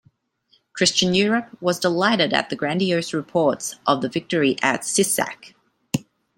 Christian 0.73 1.13
Europe 1.13 1.55
was 1.61 1.77
delighted 1.77 2.33
at 2.33 2.49
the 2.49 2.55
grandiose 2.55 3.13
reports 3.13 3.75
of 3.85 4.01
the 4.01 4.09
victory 4.09 4.55
at 4.59 4.81
Sisak. 4.83 5.53